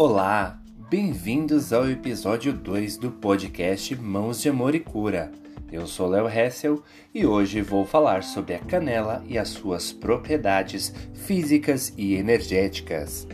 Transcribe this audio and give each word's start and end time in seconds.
Olá, 0.00 0.56
bem-vindos 0.88 1.72
ao 1.72 1.90
episódio 1.90 2.52
2 2.52 2.98
do 2.98 3.10
podcast 3.10 3.96
Mãos 3.96 4.40
de 4.40 4.48
Amor 4.48 4.76
e 4.76 4.78
Cura. 4.78 5.32
Eu 5.72 5.88
sou 5.88 6.06
Léo 6.06 6.28
Hessel 6.28 6.84
e 7.12 7.26
hoje 7.26 7.60
vou 7.60 7.84
falar 7.84 8.22
sobre 8.22 8.54
a 8.54 8.60
canela 8.60 9.24
e 9.26 9.36
as 9.36 9.48
suas 9.48 9.90
propriedades 9.92 10.94
físicas 11.26 11.92
e 11.96 12.14
energéticas. 12.14 13.26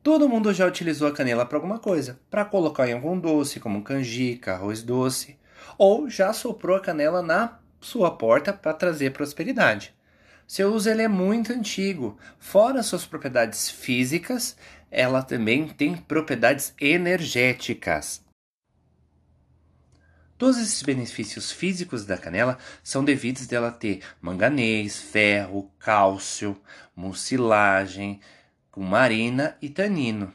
Todo 0.00 0.28
mundo 0.28 0.54
já 0.54 0.64
utilizou 0.64 1.08
a 1.08 1.12
canela 1.12 1.44
para 1.44 1.58
alguma 1.58 1.80
coisa, 1.80 2.20
para 2.30 2.44
colocar 2.44 2.88
em 2.88 2.92
algum 2.92 3.18
doce, 3.18 3.58
como 3.58 3.82
canjica, 3.82 4.52
arroz 4.52 4.84
doce, 4.84 5.36
ou 5.76 6.08
já 6.08 6.32
soprou 6.32 6.76
a 6.76 6.80
canela 6.80 7.20
na 7.20 7.58
sua 7.80 8.12
porta 8.12 8.52
para 8.52 8.72
trazer 8.72 9.10
prosperidade. 9.10 9.97
Seu 10.48 10.72
uso 10.72 10.88
ele 10.88 11.02
é 11.02 11.08
muito 11.08 11.52
antigo. 11.52 12.18
Fora 12.38 12.82
suas 12.82 13.04
propriedades 13.04 13.68
físicas, 13.68 14.56
ela 14.90 15.22
também 15.22 15.68
tem 15.68 15.94
propriedades 15.94 16.72
energéticas. 16.80 18.24
Todos 20.38 20.56
esses 20.56 20.82
benefícios 20.82 21.52
físicos 21.52 22.06
da 22.06 22.16
canela 22.16 22.56
são 22.82 23.04
devidos 23.04 23.46
dela 23.46 23.70
ter 23.70 24.00
manganês, 24.22 24.96
ferro, 24.96 25.70
cálcio, 25.78 26.58
mucilagem, 26.96 28.18
cumarina 28.70 29.54
e 29.60 29.68
tanino. 29.68 30.32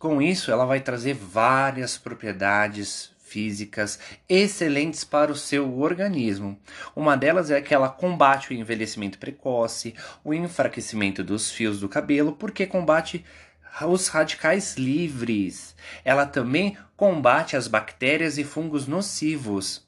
Com 0.00 0.20
isso, 0.20 0.50
ela 0.50 0.64
vai 0.64 0.80
trazer 0.80 1.14
várias 1.14 1.96
propriedades 1.96 3.12
físicas 3.28 3.98
excelentes 4.28 5.04
para 5.04 5.30
o 5.30 5.36
seu 5.36 5.78
organismo. 5.78 6.58
Uma 6.96 7.16
delas 7.16 7.50
é 7.50 7.60
que 7.60 7.74
ela 7.74 7.88
combate 7.88 8.50
o 8.50 8.54
envelhecimento 8.54 9.18
precoce, 9.18 9.94
o 10.24 10.32
enfraquecimento 10.32 11.22
dos 11.22 11.50
fios 11.50 11.80
do 11.80 11.88
cabelo, 11.88 12.32
porque 12.32 12.66
combate 12.66 13.24
os 13.86 14.08
radicais 14.08 14.76
livres. 14.76 15.76
Ela 16.04 16.26
também 16.26 16.76
combate 16.96 17.56
as 17.56 17.68
bactérias 17.68 18.38
e 18.38 18.44
fungos 18.44 18.86
nocivos. 18.86 19.86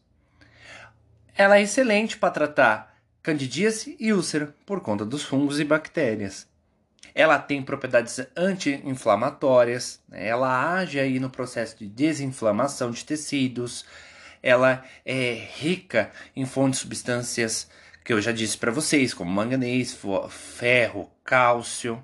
Ela 1.36 1.58
é 1.58 1.62
excelente 1.62 2.16
para 2.16 2.30
tratar 2.30 3.00
candidíase 3.22 3.96
e 3.98 4.12
úlcera 4.12 4.55
por 4.64 4.80
conta 4.80 5.05
dos 5.05 5.22
fungos 5.22 5.58
e 5.61 5.64
bactérias. 5.64 6.49
Ela 7.14 7.39
tem 7.39 7.62
propriedades 7.62 8.20
anti-inflamatórias, 8.36 10.00
né? 10.08 10.27
ela 10.27 10.75
age 10.75 10.98
aí 10.98 11.19
no 11.19 11.30
processo 11.30 11.78
de 11.78 11.86
desinflamação 11.86 12.91
de 12.91 13.05
tecidos, 13.05 13.84
ela 14.42 14.84
é 15.05 15.33
rica 15.56 16.11
em 16.34 16.47
fontes 16.47 16.80
de 16.80 16.84
substâncias 16.84 17.69
que 18.05 18.12
eu 18.12 18.20
já 18.20 18.33
disse 18.33 18.56
para 18.56 18.70
vocês, 18.70 19.12
como 19.12 19.30
manganês, 19.30 19.98
ferro, 20.30 21.11
cálcio. 21.22 22.02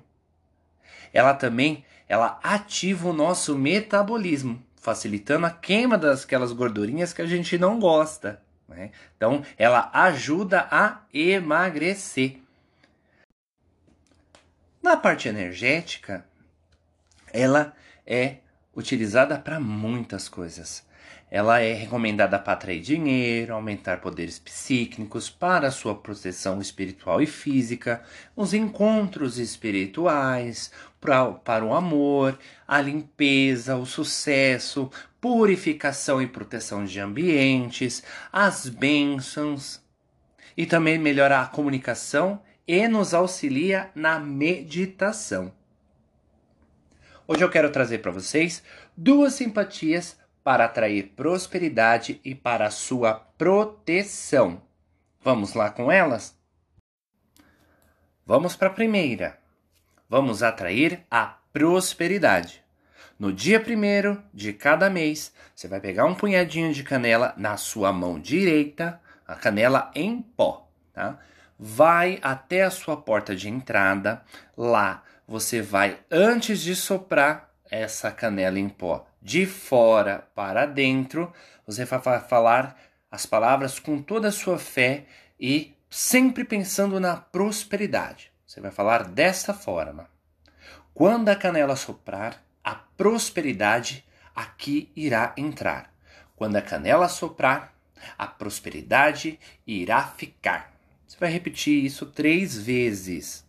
Ela 1.11 1.33
também 1.33 1.83
ela 2.07 2.39
ativa 2.41 3.09
o 3.09 3.13
nosso 3.13 3.57
metabolismo, 3.57 4.63
facilitando 4.79 5.45
a 5.45 5.49
queima 5.49 5.97
daquelas 5.97 6.53
gordurinhas 6.53 7.11
que 7.11 7.21
a 7.21 7.25
gente 7.25 7.57
não 7.57 7.79
gosta. 7.79 8.41
Né? 8.67 8.91
Então, 9.15 9.43
ela 9.57 9.89
ajuda 9.93 10.67
a 10.71 11.01
emagrecer. 11.13 12.37
Na 14.87 14.95
parte 14.95 15.27
energética, 15.27 16.25
ela 17.33 17.73
é 18.05 18.37
utilizada 18.73 19.37
para 19.37 19.59
muitas 19.59 20.29
coisas. 20.29 20.81
Ela 21.29 21.59
é 21.59 21.73
recomendada 21.73 22.39
para 22.39 22.53
atrair 22.53 22.79
dinheiro, 22.79 23.53
aumentar 23.53 23.99
poderes 23.99 24.39
psíquicos, 24.39 25.29
para 25.29 25.71
sua 25.71 25.93
proteção 25.93 26.61
espiritual 26.61 27.21
e 27.21 27.25
física, 27.25 28.01
os 28.33 28.53
encontros 28.53 29.37
espirituais, 29.37 30.71
para, 31.01 31.33
para 31.33 31.65
o 31.65 31.73
amor, 31.73 32.39
a 32.65 32.79
limpeza, 32.79 33.75
o 33.75 33.85
sucesso, 33.85 34.89
purificação 35.19 36.21
e 36.21 36.27
proteção 36.27 36.85
de 36.85 36.97
ambientes, 36.97 38.01
as 38.31 38.69
bênçãos 38.69 39.81
e 40.55 40.65
também 40.65 40.97
melhorar 40.97 41.41
a 41.41 41.47
comunicação 41.47 42.41
e 42.67 42.87
nos 42.87 43.13
auxilia 43.13 43.89
na 43.95 44.19
meditação. 44.19 45.53
Hoje 47.25 47.43
eu 47.43 47.49
quero 47.49 47.71
trazer 47.71 47.99
para 47.99 48.11
vocês 48.11 48.61
duas 48.95 49.33
simpatias 49.33 50.17
para 50.43 50.65
atrair 50.65 51.13
prosperidade 51.15 52.19
e 52.23 52.35
para 52.35 52.69
sua 52.69 53.13
proteção. 53.13 54.61
Vamos 55.21 55.53
lá 55.53 55.69
com 55.69 55.91
elas? 55.91 56.37
Vamos 58.25 58.55
para 58.55 58.67
a 58.67 58.73
primeira. 58.73 59.37
Vamos 60.09 60.43
atrair 60.43 61.05
a 61.09 61.37
prosperidade. 61.51 62.63
No 63.19 63.33
dia 63.33 63.59
primeiro 63.59 64.21
de 64.33 64.53
cada 64.53 64.89
mês, 64.89 65.33
você 65.55 65.67
vai 65.67 65.81
pegar 65.81 66.05
um 66.05 66.15
punhadinho 66.15 66.73
de 66.73 66.83
canela 66.83 67.33
na 67.35 67.57
sua 67.57 67.91
mão 67.91 68.19
direita, 68.19 69.01
a 69.27 69.35
canela 69.35 69.91
em 69.95 70.21
pó, 70.21 70.69
tá? 70.93 71.19
Vai 71.59 72.19
até 72.21 72.63
a 72.63 72.71
sua 72.71 72.97
porta 72.97 73.35
de 73.35 73.49
entrada. 73.49 74.21
Lá 74.55 75.03
você 75.27 75.61
vai, 75.61 75.99
antes 76.09 76.61
de 76.61 76.75
soprar 76.75 77.49
essa 77.69 78.11
canela 78.11 78.59
em 78.59 78.69
pó 78.69 79.05
de 79.21 79.45
fora 79.45 80.27
para 80.33 80.65
dentro, 80.65 81.33
você 81.65 81.83
vai 81.83 81.99
falar 82.21 82.79
as 83.11 83.25
palavras 83.25 83.79
com 83.79 84.01
toda 84.01 84.29
a 84.29 84.31
sua 84.31 84.57
fé 84.57 85.05
e 85.39 85.75
sempre 85.89 86.43
pensando 86.43 86.99
na 86.99 87.17
prosperidade. 87.17 88.31
Você 88.45 88.61
vai 88.61 88.71
falar 88.71 89.03
desta 89.03 89.53
forma: 89.53 90.09
Quando 90.93 91.29
a 91.29 91.35
canela 91.35 91.75
soprar, 91.75 92.41
a 92.63 92.75
prosperidade 92.75 94.05
aqui 94.35 94.91
irá 94.95 95.33
entrar. 95.35 95.93
Quando 96.35 96.55
a 96.55 96.61
canela 96.61 97.09
soprar, 97.09 97.73
a 98.17 98.27
prosperidade 98.27 99.39
irá 99.65 100.03
ficar. 100.03 100.76
Você 101.07 101.17
vai 101.17 101.31
repetir 101.31 101.85
isso 101.85 102.05
três 102.05 102.57
vezes. 102.57 103.45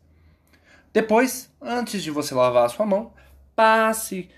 Depois, 0.93 1.51
antes 1.61 2.03
de 2.03 2.11
você 2.11 2.35
lavar 2.35 2.67
a 2.67 2.69
sua 2.69 2.87
mão, 2.87 3.13
passe, 3.55 4.31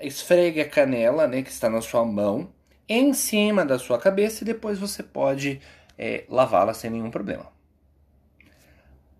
esfregue 0.00 0.60
a 0.60 0.68
canela 0.68 1.26
né, 1.26 1.42
que 1.42 1.50
está 1.50 1.68
na 1.68 1.82
sua 1.82 2.04
mão 2.04 2.52
em 2.88 3.12
cima 3.12 3.64
da 3.64 3.78
sua 3.78 3.98
cabeça 3.98 4.42
e 4.42 4.46
depois 4.46 4.78
você 4.78 5.02
pode 5.02 5.60
é, 5.98 6.24
lavá-la 6.28 6.74
sem 6.74 6.90
nenhum 6.90 7.10
problema. 7.10 7.46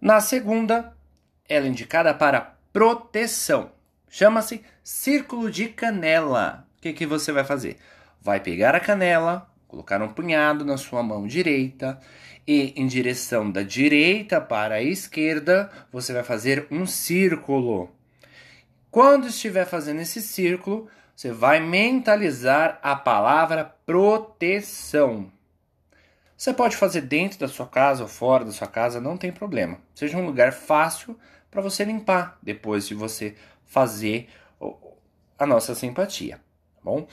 Na 0.00 0.20
segunda, 0.20 0.94
ela 1.48 1.66
é 1.66 1.68
indicada 1.68 2.12
para 2.12 2.56
proteção. 2.72 3.72
Chama-se 4.08 4.64
círculo 4.82 5.50
de 5.50 5.68
canela. 5.68 6.66
O 6.78 6.82
que, 6.82 6.92
que 6.92 7.06
você 7.06 7.32
vai 7.32 7.44
fazer? 7.44 7.78
Vai 8.20 8.40
pegar 8.40 8.74
a 8.74 8.80
canela, 8.80 9.50
colocar 9.74 10.00
um 10.00 10.08
punhado 10.08 10.64
na 10.64 10.76
sua 10.76 11.02
mão 11.02 11.26
direita 11.26 11.98
e 12.46 12.72
em 12.76 12.86
direção 12.86 13.50
da 13.50 13.62
direita 13.62 14.40
para 14.40 14.76
a 14.76 14.82
esquerda, 14.82 15.70
você 15.90 16.12
vai 16.12 16.22
fazer 16.22 16.68
um 16.70 16.86
círculo. 16.86 17.90
Quando 18.90 19.26
estiver 19.26 19.66
fazendo 19.66 20.00
esse 20.00 20.22
círculo, 20.22 20.88
você 21.16 21.32
vai 21.32 21.58
mentalizar 21.58 22.78
a 22.82 22.94
palavra 22.94 23.64
proteção. 23.84 25.32
Você 26.36 26.52
pode 26.52 26.76
fazer 26.76 27.00
dentro 27.00 27.38
da 27.40 27.48
sua 27.48 27.66
casa 27.66 28.02
ou 28.02 28.08
fora 28.08 28.44
da 28.44 28.52
sua 28.52 28.68
casa, 28.68 29.00
não 29.00 29.16
tem 29.16 29.32
problema. 29.32 29.78
Seja 29.94 30.16
um 30.16 30.26
lugar 30.26 30.52
fácil 30.52 31.18
para 31.50 31.60
você 31.60 31.84
limpar 31.84 32.38
depois 32.42 32.86
de 32.86 32.94
você 32.94 33.34
fazer 33.64 34.28
a 35.38 35.46
nossa 35.46 35.74
simpatia, 35.74 36.36
tá 36.36 36.80
bom? 36.84 37.08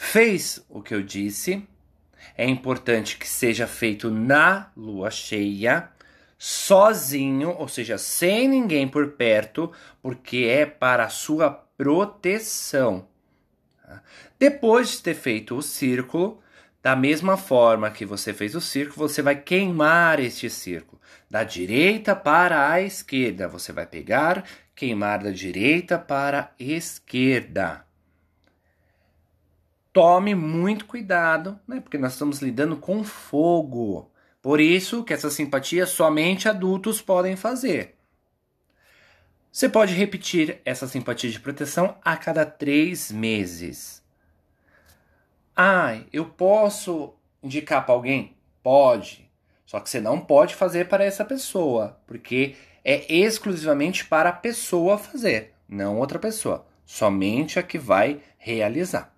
Fez 0.00 0.64
o 0.68 0.80
que 0.80 0.94
eu 0.94 1.02
disse, 1.02 1.66
é 2.36 2.46
importante 2.46 3.18
que 3.18 3.28
seja 3.28 3.66
feito 3.66 4.12
na 4.12 4.70
lua 4.76 5.10
cheia, 5.10 5.90
sozinho, 6.38 7.50
ou 7.50 7.66
seja, 7.66 7.98
sem 7.98 8.46
ninguém 8.46 8.86
por 8.86 9.08
perto, 9.14 9.72
porque 10.00 10.46
é 10.48 10.64
para 10.64 11.04
a 11.04 11.08
sua 11.08 11.50
proteção. 11.50 13.08
Tá? 13.82 14.00
Depois 14.38 14.92
de 14.92 15.02
ter 15.02 15.14
feito 15.14 15.56
o 15.56 15.62
círculo, 15.62 16.40
da 16.80 16.94
mesma 16.94 17.36
forma 17.36 17.90
que 17.90 18.06
você 18.06 18.32
fez 18.32 18.54
o 18.54 18.60
círculo, 18.60 19.08
você 19.08 19.20
vai 19.20 19.34
queimar 19.34 20.20
este 20.20 20.48
círculo. 20.48 21.02
Da 21.28 21.42
direita 21.42 22.14
para 22.14 22.70
a 22.70 22.80
esquerda. 22.80 23.48
Você 23.48 23.72
vai 23.72 23.84
pegar, 23.84 24.44
queimar 24.76 25.24
da 25.24 25.30
direita 25.30 25.98
para 25.98 26.38
a 26.38 26.50
esquerda 26.56 27.87
tome 29.92 30.34
muito 30.34 30.86
cuidado, 30.86 31.58
né? 31.66 31.80
Porque 31.80 31.98
nós 31.98 32.12
estamos 32.12 32.40
lidando 32.40 32.76
com 32.76 33.02
fogo. 33.04 34.10
Por 34.40 34.60
isso 34.60 35.04
que 35.04 35.12
essa 35.12 35.30
simpatia 35.30 35.86
somente 35.86 36.48
adultos 36.48 37.02
podem 37.02 37.36
fazer. 37.36 37.96
Você 39.50 39.68
pode 39.68 39.94
repetir 39.94 40.60
essa 40.64 40.86
simpatia 40.86 41.30
de 41.30 41.40
proteção 41.40 41.96
a 42.04 42.16
cada 42.16 42.46
três 42.46 43.10
meses. 43.10 44.02
Ah, 45.56 46.00
eu 46.12 46.26
posso 46.26 47.14
indicar 47.42 47.84
para 47.84 47.94
alguém? 47.94 48.36
Pode. 48.62 49.28
Só 49.66 49.80
que 49.80 49.90
você 49.90 50.00
não 50.00 50.20
pode 50.20 50.54
fazer 50.54 50.88
para 50.88 51.04
essa 51.04 51.24
pessoa, 51.24 52.00
porque 52.06 52.54
é 52.84 53.12
exclusivamente 53.12 54.04
para 54.04 54.30
a 54.30 54.32
pessoa 54.32 54.96
fazer, 54.96 55.52
não 55.68 55.98
outra 55.98 56.18
pessoa. 56.18 56.66
Somente 56.86 57.58
a 57.58 57.62
que 57.62 57.78
vai 57.78 58.20
realizar. 58.38 59.12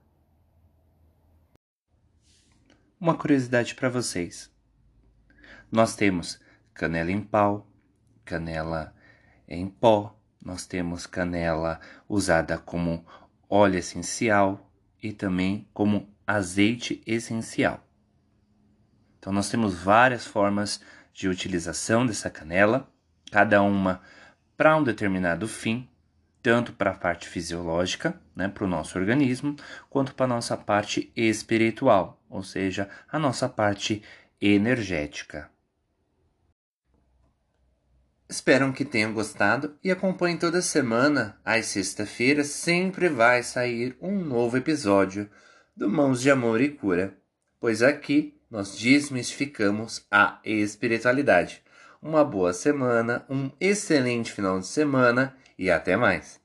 Uma 3.00 3.16
curiosidade 3.16 3.74
para 3.74 3.88
vocês. 3.88 4.50
Nós 5.72 5.96
temos 5.96 6.38
canela 6.74 7.10
em 7.10 7.22
pau, 7.22 7.66
canela 8.26 8.94
em 9.48 9.66
pó, 9.66 10.14
nós 10.44 10.66
temos 10.66 11.06
canela 11.06 11.80
usada 12.06 12.58
como 12.58 13.02
óleo 13.48 13.78
essencial 13.78 14.70
e 15.02 15.14
também 15.14 15.66
como 15.72 16.14
azeite 16.26 17.02
essencial. 17.06 17.82
Então 19.18 19.32
nós 19.32 19.48
temos 19.48 19.74
várias 19.76 20.26
formas 20.26 20.78
de 21.14 21.26
utilização 21.26 22.04
dessa 22.04 22.28
canela, 22.28 22.86
cada 23.32 23.62
uma 23.62 24.02
para 24.58 24.76
um 24.76 24.84
determinado 24.84 25.48
fim, 25.48 25.88
tanto 26.42 26.74
para 26.74 26.90
a 26.90 26.98
parte 26.98 27.26
fisiológica, 27.26 28.20
né, 28.36 28.46
para 28.46 28.64
o 28.64 28.68
nosso 28.68 28.98
organismo, 28.98 29.56
quanto 29.88 30.14
para 30.14 30.26
a 30.26 30.28
nossa 30.28 30.54
parte 30.54 31.10
espiritual, 31.16 32.19
ou 32.30 32.42
seja, 32.42 32.88
a 33.10 33.18
nossa 33.18 33.48
parte 33.48 34.02
energética. 34.40 35.50
Espero 38.28 38.72
que 38.72 38.84
tenham 38.84 39.12
gostado 39.12 39.76
e 39.82 39.90
acompanhem 39.90 40.38
toda 40.38 40.62
semana, 40.62 41.36
às 41.44 41.66
sexta-feiras, 41.66 42.46
sempre 42.46 43.08
vai 43.08 43.42
sair 43.42 43.98
um 44.00 44.24
novo 44.24 44.56
episódio 44.56 45.28
do 45.76 45.90
Mãos 45.90 46.22
de 46.22 46.30
Amor 46.30 46.60
e 46.60 46.68
Cura, 46.68 47.12
pois 47.58 47.82
aqui 47.82 48.40
nós 48.48 48.78
desmistificamos 48.78 50.06
a 50.08 50.38
espiritualidade. 50.44 51.60
Uma 52.00 52.24
boa 52.24 52.52
semana, 52.52 53.26
um 53.28 53.50
excelente 53.60 54.32
final 54.32 54.60
de 54.60 54.66
semana 54.68 55.36
e 55.58 55.68
até 55.68 55.96
mais! 55.96 56.39